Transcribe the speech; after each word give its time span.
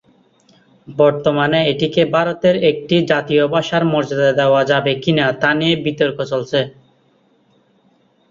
বর্তমানে 0.87 1.59
এটিকে 1.71 2.01
ভারতের 2.15 2.55
একটি 2.71 2.95
জাতীয় 3.11 3.43
ভাষার 3.53 3.83
মর্যাদা 3.91 4.31
দেওয়া 4.39 4.61
হবে 4.71 4.93
কি 5.03 5.11
না, 5.17 5.25
তা 5.41 5.49
নিয়ে 5.59 5.75
বিতর্ক 5.85 6.17
চলছে। 6.31 6.59